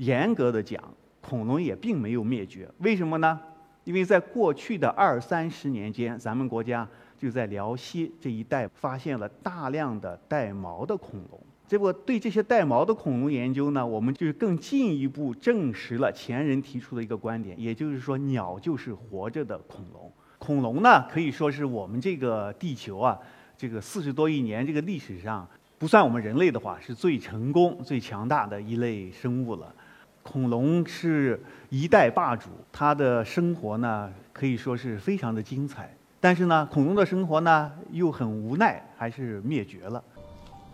[0.00, 0.82] 严格的讲，
[1.20, 2.66] 恐龙也并没有灭绝。
[2.78, 3.38] 为什么呢？
[3.84, 6.88] 因为在过去的二三十年间，咱们国家
[7.18, 11.38] 就在辽西这一带发现了大量的带毛的恐龙。
[11.66, 20.10] 结果对这些带毛的恐龙研究呢，我们就更进一步证实了前人提出的一个观点，也就是说，鸟就是活着的恐龙。
[20.38, 23.18] 恐龙呢，可以说是我们这个地球啊，
[23.54, 25.46] 这个四十多亿年这个历史上，
[25.78, 29.74] 不算我们人类的话，是最成功、最强大的一类生物了。
[30.22, 35.94] 恐龙是一代霸主，它的生活呢，可以说是非常的精彩。
[36.20, 40.02] 但是呢，恐龙的生活呢，又很无奈，还是灭绝了。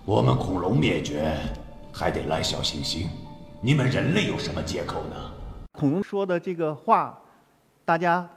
[0.05, 1.37] 我们恐龙灭绝，
[1.93, 3.09] 还得赖小行星，
[3.61, 5.17] 你们人类有什么借口呢？
[5.73, 7.19] 恐龙说的这个话，
[7.85, 8.29] 大家。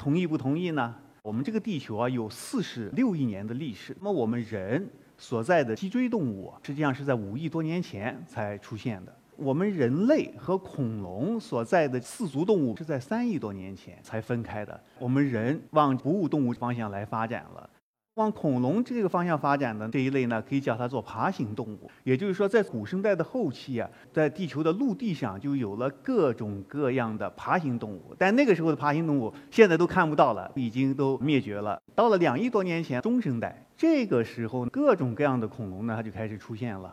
[0.00, 0.94] 同意不同意呢？
[1.22, 3.92] 我们这个地球啊，有四十六亿年的历史。
[3.98, 4.88] 那么我们人
[5.18, 9.12] 所在的脊椎动物，实际上是在五亿多年前才出现的。
[9.38, 14.78] 我们人类和恐龙所在的四足动物，是在三亿多年前才分开的。
[14.98, 17.70] 我们人往哺乳动物方向来发展了。
[18.14, 21.88] 往恐龙这个方向发展的这一类呢，可以叫它做爬行动物。
[22.02, 28.16] 也就是说，在古生代的后期啊，在地球的陆地上就有了各种各样的爬行动物。
[28.18, 31.80] 但那个时候的爬行动物现在都看不到了，已经都灭绝了。
[31.94, 36.92] 到了两亿多年前，中生代，这个时候各种各样的恐龙呢，它就开始出现了，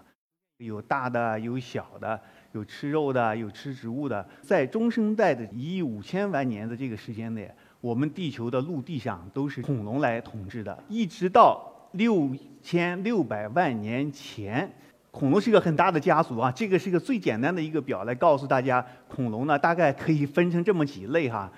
[0.57, 2.21] 有大的，有小的，
[2.55, 4.27] 有吃肉的，有吃植物的。
[4.41, 7.51] 在中生代的一亿五千万年的这个时间内。
[7.81, 11.61] 我们地球的陆地上都是恐龙来统治的，一直到
[11.91, 12.31] 六
[12.63, 14.67] 千六百万年前，
[15.11, 16.51] 恐龙是一个很大的家族啊。
[16.51, 21.51] 这个是一个最简单的一个表，来告诉大家，恐龙呢大概可以分成这么几类哈。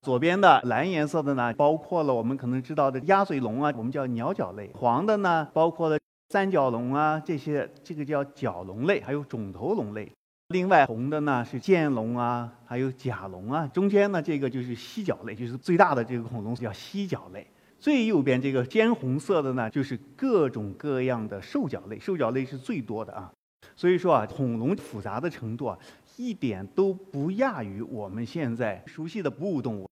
[0.00, 5.98] 左边的蓝颜色的呢，包括了我们可能知道的鸭嘴龙啊，我们叫鸟脚类；黄的呢，包括了
[6.30, 10.10] 三角龙啊，这些这个叫角龙类，还有肿头龙类。
[10.52, 13.68] 另外，红的呢是剑龙啊，还有甲龙啊。
[13.68, 17.46] 中间呢，这个就是犀角类，就是最大的这个恐龙叫犀角类。
[17.78, 23.30] 最右边这个尖红色的呢，就是各种各样的兽脚类，兽脚类是最多的啊。
[23.76, 25.78] 所以说啊，恐龙复杂的程度啊，
[26.16, 29.88] 一点都不亚于我们现在熟悉的哺乳动物。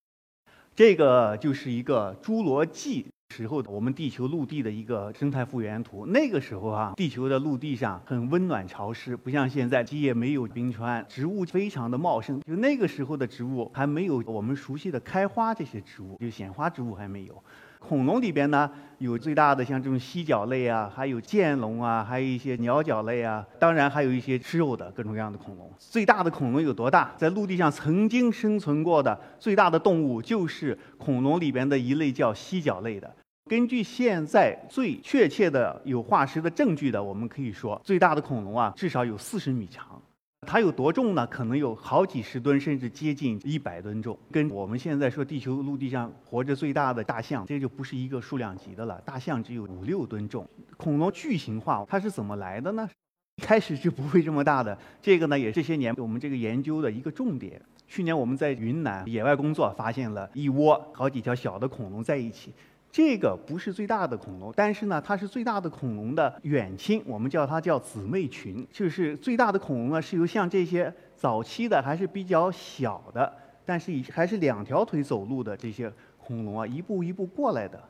[0.75, 3.06] 这个就是一个侏罗纪。
[3.31, 6.06] 时候的，我们地球陆地的一个生态复原图。
[6.06, 12.41] 那个时候啊，地球的陆地上很温暖潮湿，不像现在，基也没有冰川，植物非常的茂盛。
[12.41, 17.44] 就那个时候的植物还没有我们熟悉的开花这些植物，就显花植物还没有。
[17.78, 25.71] 恐龙里边呢，有最大的像这种犀角类啊，还有剑龙啊，还有一些鸟脚类啊，当然还有一些吃肉的各种各样的恐龙。
[25.78, 27.12] 最大的恐龙有多大？
[27.17, 33.11] 在陆地上曾经生存过的最大的动物，就是恐龙里边的一类叫犀角类的。
[33.49, 40.03] 根据现在最确切的有化石的证据的，我们可以说，最大的恐龙啊，至少有四十米长。
[40.50, 41.26] 它有多重呢？
[41.26, 44.19] 可能有好几十吨，甚至接近一百吨重。
[44.32, 48.98] 跟我们现在说地球陆地上活着最大的大象，这就不是一个数量级的了。
[49.04, 50.48] 大象只有五六吨重。
[50.78, 52.88] 恐龙巨型化它是怎么来的呢？
[53.37, 54.78] 一开始就不会这么大的。
[55.03, 57.60] 这个呢，也这些年我们这个研究的一个重点。
[57.87, 62.54] 去年我们在云南野外工作，发现了一窝好几条小的恐龙在一起。
[62.91, 68.66] 这个不是最大的恐龙，但是呢，它是最大的恐龙的远亲，我们叫它叫姊妹群。
[68.72, 73.31] 就是最大的恐龙呢，是由像这些早期的还是比较小的，
[73.65, 77.81] 但是以还是两条腿走路的这些恐龙啊，一步一步过来的。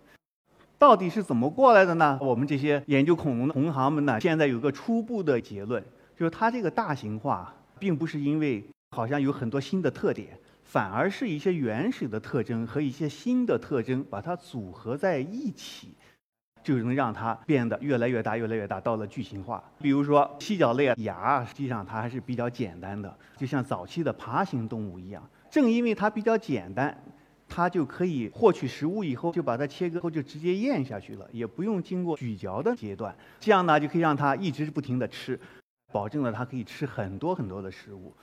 [0.78, 2.18] 到底是怎么过来的呢？
[2.20, 5.82] 我们这些研究恐龙的同行们呢，现在有个初步的结论，
[6.16, 10.38] 就是它这个大型化，并不是因为好像有很多新的特点。
[10.68, 15.94] 反而是一些原始的特征和一些新的特征，把它组合在一起，
[16.62, 19.64] 就能让它变得越来越大、越来越大，到了巨型化。
[19.78, 25.26] 比如说犀角类啊，牙实际上它还是比较简单的，就像早期的爬行动物一样。
[25.50, 26.94] 正因为它比较简单，
[27.48, 33.16] 它就可以获取食物以后就把它切割后就直接咽下去了，也不用经过咀嚼的阶段。
[33.40, 35.40] 这样呢，就可以让它一直不停地吃，
[35.90, 38.14] 保证了它可以吃很多很多的食物。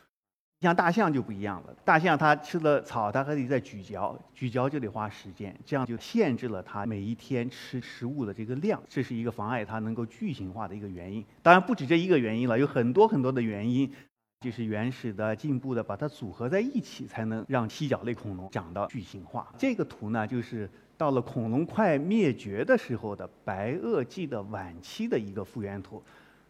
[0.61, 11.23] 像大象就不一样了，大象它吃了草，它还得再咀嚼，咀嚼就得花时间，这样就限制了它每一天吃食物的这个量，这是一个妨碍它能够巨型化的一个原因。
[11.43, 13.91] 当然不止这一个原因了，有很多很多的原因，
[14.39, 19.53] 就是原始的、进步的，把它组合在一起，才能让犀角类恐龙长到巨型化。
[19.57, 20.67] 这个图呢，就是
[20.97, 26.01] 到了恐龙快灭绝的时候的白垩纪的晚期的一个复原图。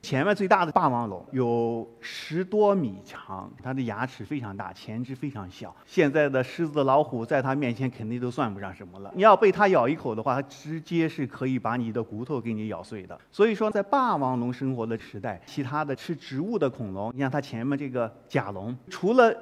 [0.05, 5.75] 前面最大的霸王龙有十多米长，它的牙齿非常大，前肢非常小。
[5.83, 9.11] 现在的狮子、老虎在它面前肯定都算不上什么了。
[9.15, 13.19] 你要被它咬一口的话，它直接是可以把你的骨头给你咬碎的。
[13.31, 19.35] 所以说，在霸王龙生活的时代，其他的吃植物的恐龙，你像它前面这个甲龙，除了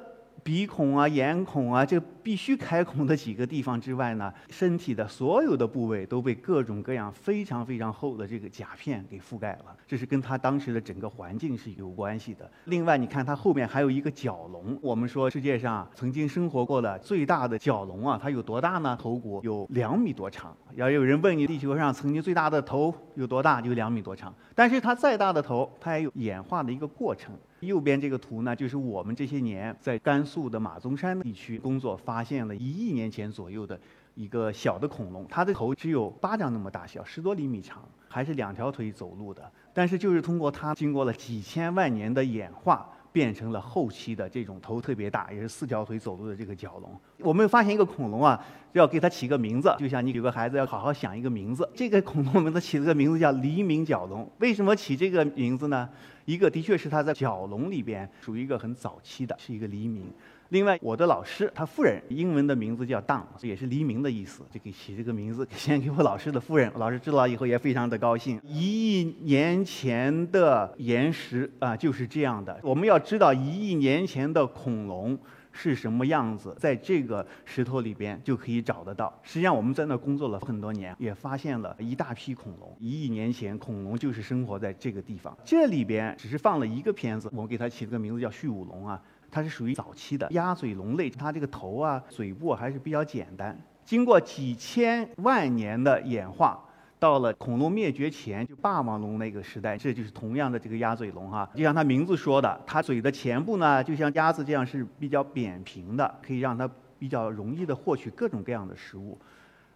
[0.44, 9.74] 鼻孔啊、眼孔啊，这必须开孔的几个地方之外呢，身体的所有的部位都被各种各样非常非常厚的这个甲片给覆盖了。
[9.88, 12.48] 这是跟它当时的整个环境是有关系的。
[12.66, 14.78] 另外，你看它后面还有一个角龙。
[14.82, 18.94] 我们说世界上曾经生活过的最大的角龙啊，它有多大呢？
[19.00, 20.54] 头骨有两米多长。
[20.74, 23.62] 要有人问你，地球上曾经最大的头有多大？
[23.62, 24.34] 就两米多长。
[24.54, 27.34] 但是它再大的头，它也有演化的一个过程。
[27.66, 33.78] 右边这个图呢，就是我们这些年在甘肃的马鬃山地区工作发现了一亿年前左右的
[34.14, 39.50] 一个小的恐龙，它的头只有巴掌那么大小，十多厘米长，还是两条腿走路的。
[39.72, 47.00] 但是就是通过它经过了几千万年的演化，变成了后期的这种头特别大，也是四条腿走路的这个角龙。
[47.20, 51.70] 我们发现一个恐龙啊，要给它起个名字，就像你有个孩子要好好想一个名字。
[51.76, 54.28] 这个恐龙 名字起了个名字叫黎明角龙。
[54.40, 55.88] 为什么起这个名字呢？
[56.24, 60.12] 一个的确是它在角龙里边属于一个很早期的，是一个黎明。
[60.54, 66.72] 另外，我的老师他夫人英文的名字叫 Dawn，也是黎明的意思，就给起这个名字先给我老师的夫人。
[66.76, 68.40] 老师知道以后也非常的高兴。
[68.44, 72.56] 一亿年前的岩石啊就是这样的。
[72.62, 75.18] 我们要知道一亿年前的恐龙。
[75.56, 79.16] 是什么样子，在这个石头里边就可以找得到。
[79.22, 82.76] 实际上我们在那工作了很多年，也发现了一大批恐龙。
[82.80, 85.38] 一亿年前，恐龙就是生活在这个地方。
[85.44, 89.00] 这里边只是放了一个片子，我给它起了个名字叫续武龙啊，
[89.34, 93.58] 它是属于早期的鸭嘴龙类，它这个头啊、嘴部还是比较简单。
[93.84, 96.60] 经过几千万年的演化。
[96.96, 101.46] 到了恐龙灭绝前，就霸王龙那个时代，这就是同样的这个鸭嘴龙哈。
[101.54, 109.18] 就像它名字说的，它嘴的前部呢，就像鸭子这样是比较扁平的，可以让它比较容易的获取各种各样的食物。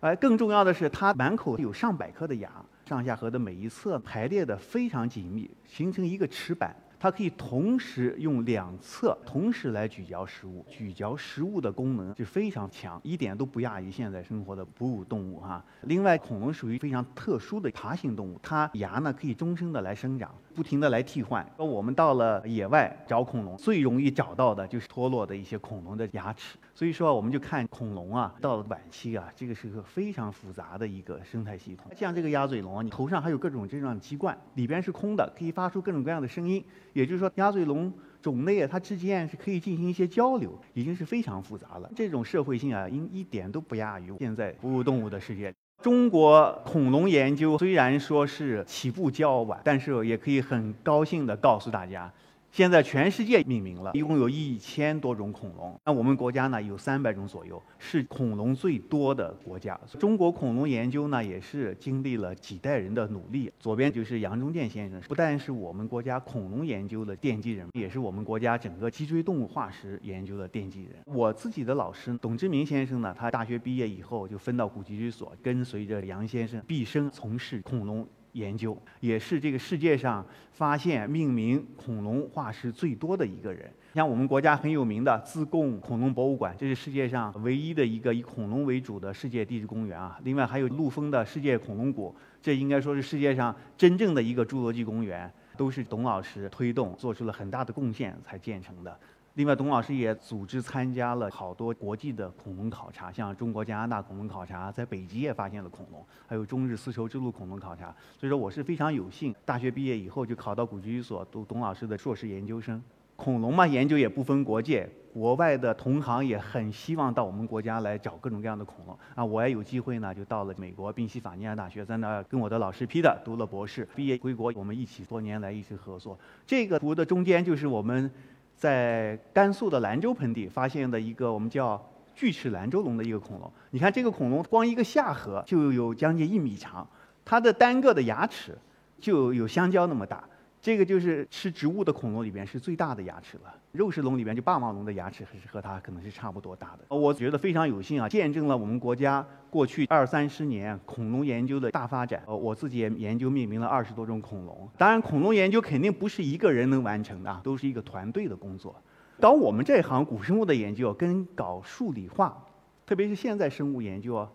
[0.01, 2.51] 而更重要的是，它满口有上百颗的牙，
[2.87, 6.75] 上下颌的每一侧排列的非常紧密，形成一个齿板。
[6.99, 15.65] 它可以同时用两侧同时来咀嚼食物，咀嚼食物的功能就非常强，一点都不亚于现在生活的哺乳动物哈。
[15.83, 20.31] 另外，恐龙属于非常特殊的爬行动物，它牙呢可以终生的来生长。
[20.55, 21.49] 不停的来替换。
[21.57, 26.59] 那我们到了野外找恐龙，最容易找到的就是脱落的一些恐龙的牙齿。
[26.75, 31.93] 所以说，我们就看恐龙啊，到了晚期啊，这个是个非常复杂的一个生态系统。
[31.95, 36.65] 像这个鸭嘴龙，你头上还有各种这样的鸡冠，里边是空的，可以发出各种各样的声音。
[36.93, 41.91] 也就是说，鸭嘴龙种类啊，它之间是可以进行一些交流，已经是非常复杂了。
[41.95, 45.53] 这种社会性啊，应一点都不亚于现在哺乳动物的世界。
[45.83, 52.13] 中国恐龙研究虽然说是起步较晚，但是也可以很高兴地告诉大家。
[52.59, 55.81] 现在全世界命名了，一共有一千多种恐龙。
[55.85, 59.79] 那我们国家呢，有三百种左右，是恐龙最多的国家。
[59.97, 63.49] 中国恐龙研究呢，也是经历了几代人的努力。
[63.61, 70.95] 左边就是杨中建先生，不但是我们国家恐龙研究的奠基人，也是我们国家整个脊椎动物化石研究的奠基人。
[71.07, 78.05] 我自己的老师董志明先生呢，他大学毕业以后就分到古脊椎所，跟随着杨先生，毕生从事恐龙。
[78.33, 83.71] 研究也是这个世界上发现命名恐龙化石最多的一个人。
[83.95, 90.19] 像我们国家很有名的自贡恐龙博物馆，这是世界上唯一的一个以恐龙为主的世界地质公园啊。
[90.23, 99.01] 另外还有陆丰的世界恐龙谷，这应该说是世界上真正的一个侏罗纪公园，都是董老师推动，做出了很大的贡献才建成的。
[99.39, 107.95] 另外，董老师也组织参加了好多国际的恐龙考察，像中国加拿大恐龙考察，在北极也发现了恐龙，还有中日丝绸之路恐龙考察。
[108.19, 112.83] 所以说，我是非常有幸，大学毕业以后就考到古脊椎所读董老师的硕士研究生。
[113.15, 119.25] 恐龙嘛，研究也不分国界，国外的同行也很希望到我们国家来找各种各样的恐龙啊。
[119.25, 126.19] 我也有机会呢，就到了美国宾夕法尼亚大学，在那儿跟我的老师 P 的读了博士，毕业归国，我们一起多年来一直合作。
[126.45, 128.11] 这个图的中间就是我们。
[128.59, 131.81] 在甘肃的兰州盆地发现的一个我们叫
[132.13, 136.85] 巨齿兰州龙的一个恐龙，你看这个恐龙光一个下颌就有将近一米长，
[137.25, 138.59] 它的单个的牙齿
[138.99, 140.25] 就有香蕉那么大。
[140.61, 143.55] 这个就是吃植物的恐龙里边是最大的牙齿了。
[143.73, 146.97] 肉食龙里边就霸王龙的牙齿还是和它可能是差不多大的。
[146.97, 152.23] 我觉得非常有幸啊，见证了我们国家过去二三十年恐龙研究的大发展。
[152.27, 154.69] 呃，我自己也研究命名了二十多种恐龙。
[154.77, 158.75] 当然，恐龙研究肯定不是一个人能完成的，都是一个团队的工作。
[159.21, 162.37] 搞我们这行古生物的研究，跟搞数理化，
[162.85, 164.29] 特别是现在生物研究，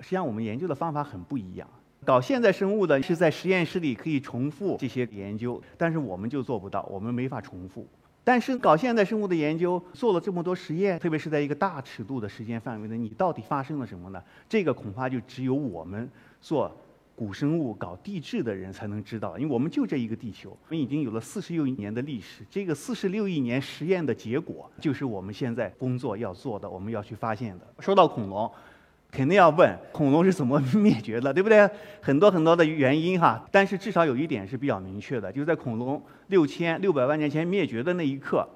[0.00, 1.68] 实际上我们研究的方法很不一样。
[2.10, 7.86] 搞现代生物的是在实验室里可以重复这些研究，但是我们就做不到，我们没法重复。
[8.24, 14.20] 但是搞现代生物的研究，做了这么多实验，特别是在一个大尺度的时间范围内，你到底发生了什么呢？
[14.48, 16.76] 这个恐怕就只有我们做
[17.14, 22.44] 古生物、搞地质的人才能知道，因为我们就这一个地球，我们已经有了四十六亿年的历史。
[22.50, 27.66] 这个四十六亿年实验的结果，就是我们现在工作要做的，我们要去发现的。
[27.78, 28.50] 说到恐龙。
[29.10, 31.68] 肯定要问恐龙是怎么灭绝的，对不对？
[32.00, 38.48] 很多很多的原因哈，但是至少有一点是比较明确的，就是在恐龙六千六百万年前灭绝的那一刻，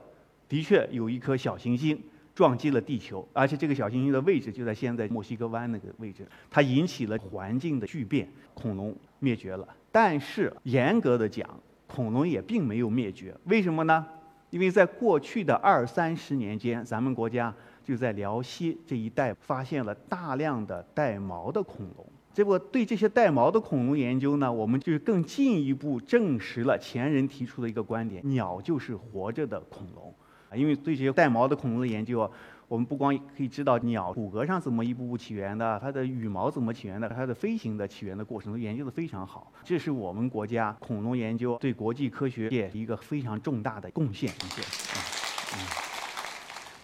[0.48, 2.00] 的确有一颗小行星
[2.36, 9.66] 撞击了地球，而且这个小行星的位置就在现在墨西哥湾那个位置，它引起了环境的巨变，恐龙灭绝了。
[9.90, 11.48] 但是严格的讲，
[11.88, 14.06] 恐龙也并没有灭绝，为什么呢？
[14.50, 17.52] 因为在过去的二三十年间，咱们国家。
[17.84, 30.12] 就在辽西这一带发现了大量的带毛的恐龙，结果对这些带毛的恐龙研究呢，我们就更进一步证实了前人提出的一个观点：鸟就是活着的恐龙。
[30.50, 32.30] 啊，因为对这些带毛的恐龙的研究，
[32.68, 39.52] 我们不光可以知道鸟骨骼上怎么一步步起源的，它的羽毛怎么起源的，它的飞行的起源的过程都研究的非常好。
[39.62, 44.30] 这是我们国家恐龙研究对国际科学界一个非常重大的贡献。
[44.30, 44.62] 谢谢。
[45.56, 45.83] 嗯。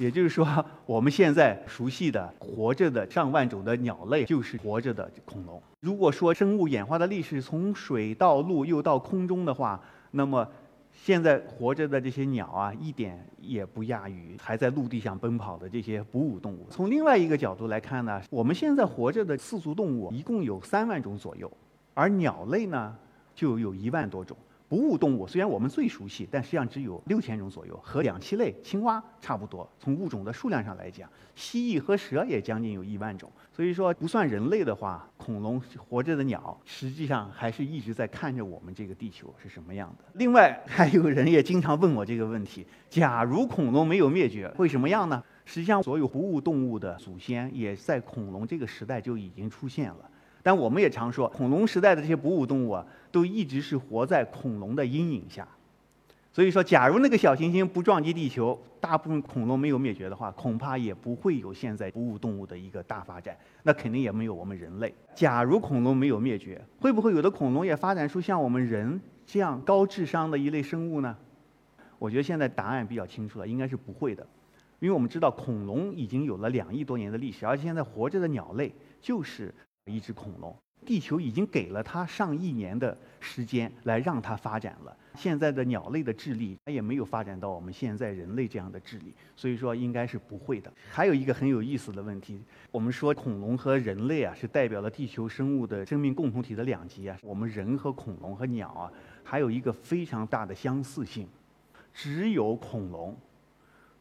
[0.00, 5.62] 也就是说，我们现在熟悉的活着的上万种的鸟类，就是活着的恐龙。
[5.80, 9.78] 如果说生物演化的历史从水到陆又到空中的话，
[10.12, 10.48] 那么
[10.90, 16.66] 现在活着的这些鸟啊，一点也不亚于还在陆地上奔跑的这些哺乳动物。
[16.70, 21.50] 从另外一个角度来看呢，我们现在活着的四足动物一共有三万种左右，
[21.92, 22.96] 而鸟类呢，
[23.34, 24.34] 就有一万多种。
[24.70, 29.68] 哺乳动物虽然我们最熟悉，但实际上只有六千种左右，和两栖类、青蛙差不多。
[29.80, 33.28] 从物种的数量上来讲，蜥蜴和蛇也将近有一万种。
[33.52, 40.04] 所以说，不算人类的话，恐龙活着的鸟，实际上还是一直在看着我们这个地球是什么样的。
[40.14, 45.20] 另外，还有人也经常问我这个问题：假如恐龙没有灭绝，会什么样呢？
[45.44, 50.08] 实际上，所有哺乳动物的祖先也在恐龙这个时代就已经出现了。
[50.42, 55.46] 但我们也常说，恐龙时代的这些哺乳动物啊，都一直是活在恐龙的阴影下。
[56.32, 63.36] 所以说，假如那个小行星不撞击地球，大部分恐龙没有灭绝的话，恐怕也不会有现在哺乳动物的一个大发展。
[63.64, 64.94] 那肯定也没有我们人类。
[65.12, 71.16] 假如恐龙没有灭绝，会不会有的恐龙也发展出像我们人这样高智商的一类生物呢？
[71.98, 74.24] 我觉得现在答案比较清楚了，应该是不会的。
[74.78, 79.52] 因为我们知道，恐龙已经有了两亿多年的历史，而且现在活着的鸟类就是。
[79.90, 80.54] 一只恐龙，
[80.86, 84.96] 地球已经给了它上亿年的时间来让它发展了。
[85.16, 90.72] 现在的鸟类的智力，它也没有发展到我们现在人类这样的智力，所以说应该是不会的。
[90.88, 97.18] 还有一个很有意思的问题，我们说恐龙和人类啊是代表了地球生物的生命共同体的两极啊。
[97.22, 98.92] 我们人和恐龙和鸟啊，
[99.24, 101.28] 还有一个非常大的相似性，
[101.92, 103.14] 只有恐龙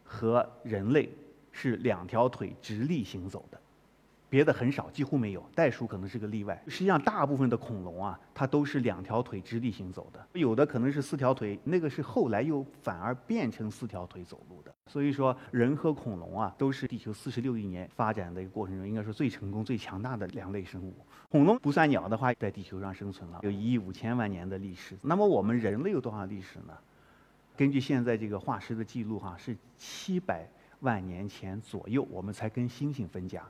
[0.04, 1.10] 和人类
[1.50, 3.60] 是两条腿直立行走的。
[4.30, 5.44] 别的很少，几乎没有。
[5.54, 6.62] 袋鼠可能是个例外。
[6.68, 10.24] 实际上，大部分的恐龙啊，它都是两条腿直立行走的。
[10.32, 14.72] 有的可能是四条腿，那个是后来又反而变成四条腿走路的。
[14.86, 20.94] 所以说，人和恐龙啊，都是地球四十六亿年发展的一个过程中，应该说最成功、最强大的两类生物。
[21.28, 24.96] 恐龙不算鸟的话，在地球上生存了有一亿五千万年的历史。
[25.02, 26.72] 那么我们人类有多少历史呢？
[27.56, 30.48] 根据现在这个化石的记录，哈，是七百
[30.80, 33.42] 万年前左右，我们才跟猩猩分家。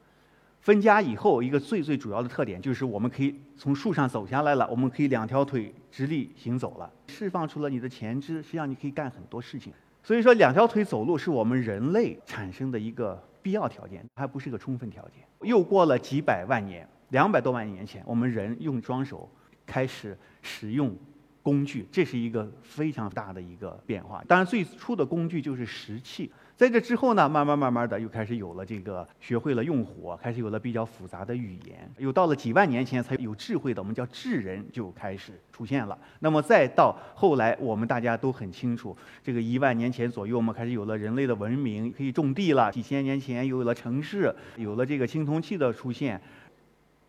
[0.60, 9.72] 分家以后，一个最最主要的特点就是我们可以从树上走下来了，我们可以两条腿直立行走了，释放出了你的前肢，实际上你可以干很多事情。
[10.02, 15.24] 所以说，两条腿走路是我们人类产生的一个必要条件，还不是个充分条件。
[15.48, 19.26] 又过了几百万年，两百多万年前，我们人用双手
[19.64, 20.94] 开始使用
[21.42, 24.22] 工具，这是一个非常大的一个变化。
[24.28, 26.30] 当然，最初的工具就是石器。
[26.60, 35.96] 在这之后呢，慢慢慢慢的又开始有了这个学会了用火，开始有了比较复杂的语言，又到了几万年前才有智慧的，我们叫智人就开始出现了。
[36.18, 42.70] 那么再到后来，我们大家都很清楚，这个一万年前左右，我们开始有了人类的文明，可以种地了。
[42.70, 46.20] 几千年前又有了城市，有了这个青铜器的出现。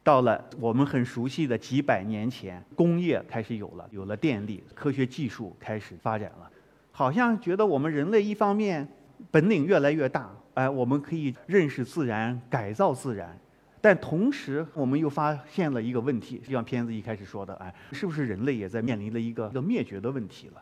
[0.01, 6.49] 到了我们很熟悉的几百年前，工业开始有了，有了电力，科学技术开始发展了。
[6.93, 8.87] 好像觉得我们人类一方面。
[9.29, 13.37] 本领越来越大，哎，我们可以认识自然、改造自然，
[13.79, 20.61] 但同时我们又发现了一个问题，就像片子一开始说的，哎，是不是人类也在面临了一个一个灭绝的问题了？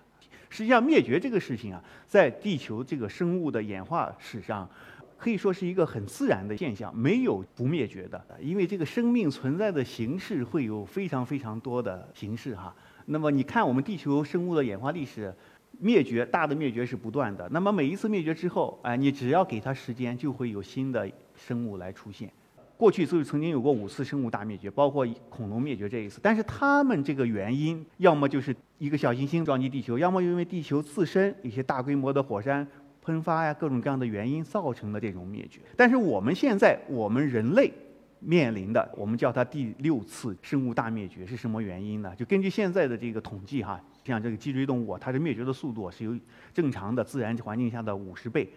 [0.50, 4.68] 实际上，灭绝这个事情啊，在地球这个生物的演化史上，
[5.16, 8.20] 可以说是一个很自然的现象，没有不灭绝的。
[8.40, 12.74] 因为这个生命存在的形式会有非常非常多的形式哈。
[13.06, 15.32] 那么你看我们地球生物的演化历史，
[15.80, 17.48] 灭绝大的灭绝是不断的。
[17.52, 22.30] 那么每一次灭绝之后，哎，你只要给它时间，就会有新的生物来出现。
[22.78, 26.20] 过去就是曾经有过五次生物大灭绝，包括恐龙灭绝这一次。
[26.22, 32.68] 但是它们这个原因，要么就是一个小行星撞击地球，要么因为地球自身一些大规模的火山。
[33.02, 35.62] 喷发呀，各种各样的原因造成的这种灭绝。
[35.76, 37.72] 但是我们现在，我们人类
[38.20, 42.14] 面临的，我们叫它第六次生物大灭绝，是什么原因呢？
[42.16, 46.18] 就根据现在的这个统计哈，像这个脊椎动物，它的灭绝的速度是有
[46.54, 48.52] 正常的自然环境下的五十倍，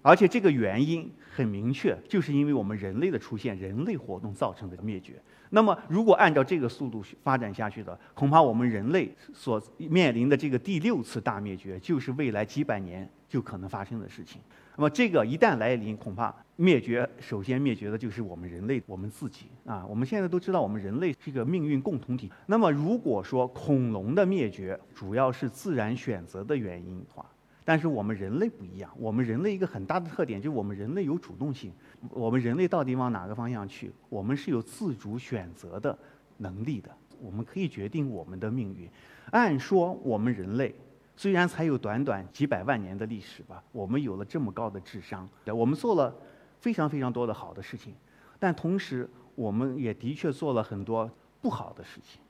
[0.00, 5.14] 而且这个原因很明确，就是因为我们人类的出现，人类活动造成的灭绝。
[5.50, 14.40] 那么，如果按照这个速度发展下去的，恐怕我们人类所面临的这个第六次大灭绝，就是未来几百年就可能发生的事情。
[14.76, 19.84] 那么，这个一旦来临，恐怕灭绝首先灭绝的就是我们人类，我们自己啊。
[19.86, 22.30] 我们现在都知道，我们人类是一个命运共同体。
[22.46, 27.26] 那么，如果说恐龙的灭绝主要是自然选择的原因的话，
[27.64, 31.70] 但是我们人类不一样，我们人类一个很大的特点就是我们人类有主动性。
[32.10, 33.92] 我们人类到底往哪个方向去？
[34.08, 35.96] 我们是有自主选择的
[36.38, 38.88] 能力的，我们可以决定我们的命运。
[39.30, 40.74] 按说我们人类
[41.16, 46.14] 虽然才有短短几百万年的历史吧，我们有了这么高的智商，对我们做了
[46.58, 47.94] 非常非常多的好的事情，
[48.38, 52.20] 但同时我们也的确做了很多不好的事情。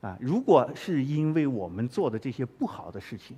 [0.00, 3.36] 啊，如果是因为我们做的这些不好的事情，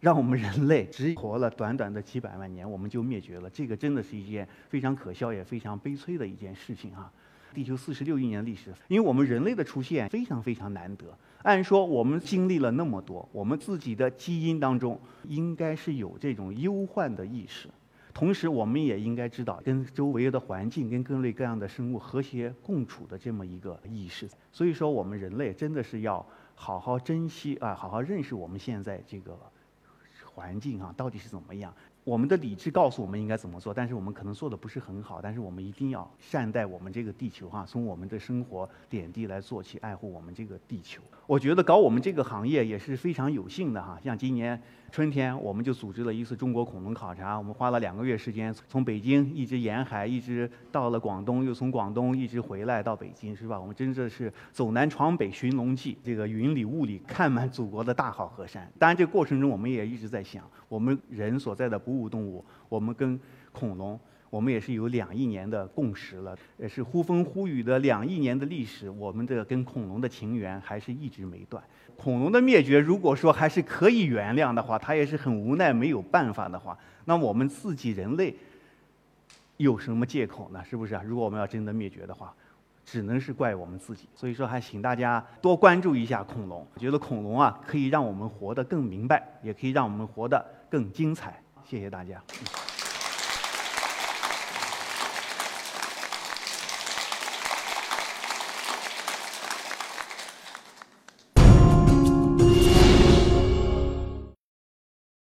[0.00, 3.50] 让我们人类只活了短短的几百万年，我们就灭绝了。
[3.50, 7.12] 这个真的是一件非常可笑也非常悲催的一件事情啊！
[7.54, 11.06] 地球四十六亿年历史，因为我们人类的出现非常非常难得。
[11.42, 17.68] 按说我们经历了那么多，我们自己的基因当中应该是有这种忧患的意识，
[18.12, 24.28] 同时我们也应该知道跟周围的环境、跟各类各样的生物和谐共处的这么一个意识。
[24.52, 26.24] 所以说，我们人类真的是要
[26.54, 29.38] 好好珍惜啊，好好认识我们现在这个。
[30.24, 31.74] 环境啊，到底是怎么样？
[32.08, 35.20] 我们的理智告诉我们应该怎么做，但是我们可能做的不是很好。
[35.22, 41.02] 但是我们一定要善待我们这个地球哈，从我们的生活点滴来做起，爱护我们这个地球。
[41.26, 44.00] 我觉得搞我们这个行业也是非常有幸的哈。
[44.02, 44.58] 像今年
[44.90, 53.60] 春天，我们就组织了一次中国恐龙考察，我们花了两个月时间，从北京一直沿海，一直到了广东，又从广东一直回来到北京，是吧？
[53.60, 58.66] 我们真的是走南闯北寻龙记，这个云里雾里看满祖国的大好河山。
[58.78, 63.18] 当然，这过程中我们也一直在想，我们人所在的哺乳动物，我们跟
[63.50, 63.98] 恐龙。
[64.30, 68.90] 我们也是有两亿年的共识了，也是呼风呼雨的两亿年的历史。
[68.90, 71.64] 我们的跟恐龙的情缘还是一直没断。
[71.96, 78.36] 恐龙的灭绝，如果说还是可以原谅的话，它也是很无奈没有办法的话，那我们自己人类
[79.56, 80.62] 有什么借口呢？
[80.62, 81.02] 是不是啊？
[81.02, 82.34] 如果我们要真的灭绝的话，
[82.84, 84.06] 只能是怪我们自己。
[84.14, 86.66] 所以说，还请大家多关注一下恐龙。
[86.74, 91.42] 我觉得恐龙啊，可以让我们活得更明白，也可以让我们活得更精彩。
[91.68, 92.22] 谢谢大家。